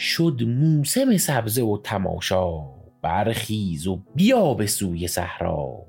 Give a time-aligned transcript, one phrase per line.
[0.00, 2.64] شد موسم سبزه و تماشا
[3.02, 5.82] برخیز و بیا به سوی صحرا.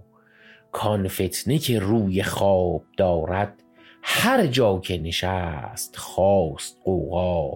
[0.72, 3.54] کان فتنه که روی خواب دارد
[4.04, 7.52] هر جا که نشست خواست قوقا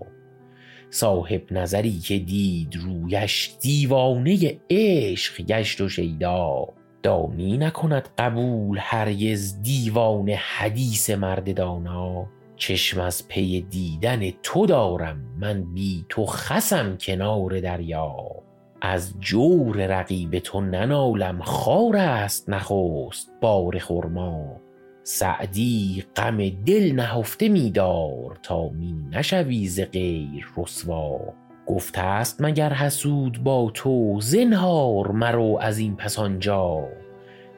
[0.89, 6.67] صاحب نظری که دید رویش دیوانه عشق گشت و شیدا.
[7.03, 12.27] دانی نکند قبول هرگز دیوان حدیث مرد دانا.
[12.55, 15.21] چشم از پی دیدن تو دارم.
[15.39, 18.15] من بی تو خسم کنار دریا.
[18.81, 21.41] از جور رقیب تو ننالم.
[21.41, 24.55] خار است نخست بار خرما.
[25.03, 31.19] سعدی غم دل نهفته می دار تا می نشوی ز غیر رسوا.
[31.65, 36.87] گفته است مگر حسود با تو زنهار مرو از این پس آنجا.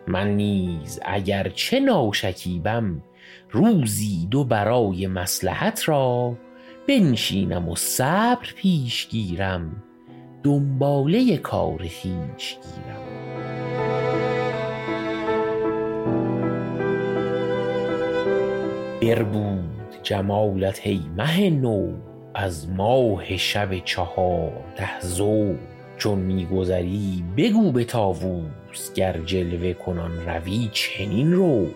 [0.08, 3.02] من نیز اگر چه ناشکیبم
[3.52, 6.38] روزی دو برای مصلحت را
[6.88, 9.84] بنشینم و صبر پیش گیرم.
[10.44, 13.08] دنباله کار خویش گیرم.
[19.02, 21.94] بربود جمالت ای مه نو
[22.34, 25.56] از ماه شب چهارده ضو
[25.98, 31.68] چون می گذری بگو به طاووس گر جلوه کنان روی چنین رو.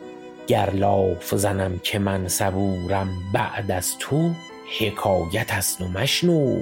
[0.52, 4.32] گر لاف زنم که من صبورم بعد از تو
[4.80, 6.62] حکایت است و مشنو.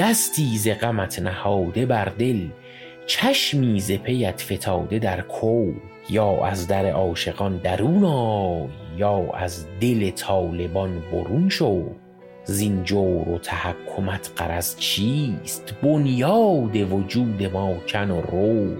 [0.00, 2.48] دستی ز غمت نهاده بر دل
[3.06, 5.72] چشمی ز پیت فتاده در کو.
[6.10, 11.84] یا از در عاشقان درون آی یا از دل طالبان برون شو.
[12.44, 18.76] زین جور و تحکمت غرض چیست؟ بنیاد وجود ما کن و رو.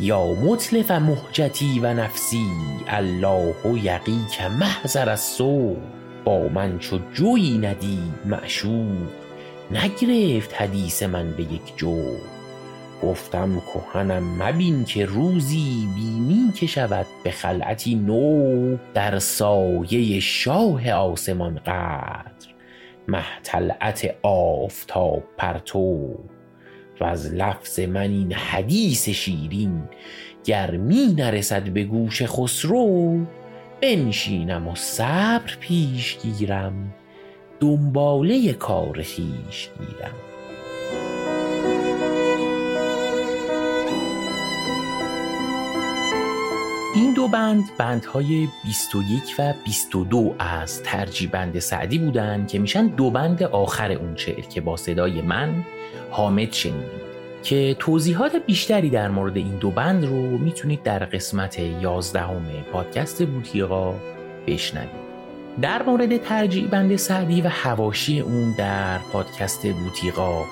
[0.00, 2.46] یا متلف مهجتی و نفسی
[2.88, 5.76] الله یقیک محضر السوء.
[6.24, 9.08] با من چو جویی ندید معشوق.
[9.70, 12.02] نگرفت حدیث من به یک جو
[13.02, 21.54] گفتم کهنم مبین که روزی بینی که شود به خلعتی نو در سایه شاه آسمان
[21.54, 22.46] قدر.
[23.08, 26.16] مه طلعت آفتاب پرتو.
[27.00, 29.82] وز لفظ من این حدیث شیرین
[30.44, 33.18] گر می نرسد به گوش خسرو
[33.82, 36.94] بنشینم و صبر پیش گیرم
[37.60, 40.35] دنباله کار خویش گیرم.
[46.96, 53.42] این دو بند بندهای 21 و 22 از ترجیبند سعدی بودند که میشن دو بند
[53.42, 55.64] آخر اون شعر که با صدای من
[56.10, 57.06] حامد شنیدید.
[57.42, 63.94] که توضیحات بیشتری در مورد این دو بند رو می‌تونید در قسمت 11 پادکست بوتیقا
[64.46, 65.05] بشنوید.
[65.62, 70.44] در مورد ترجیع بند سعدی و هواشی اون در پادکست بوتیقا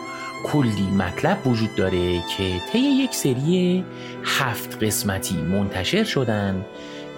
[0.44, 3.84] کلی مطلب وجود داره که طی یک سری
[4.24, 6.64] هفت قسمتی منتشر شدن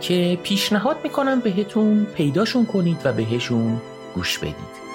[0.00, 3.80] که پیشنهاد می‌کنم بهتون پیداشون کنید و بهشون
[4.14, 4.85] گوش بدید.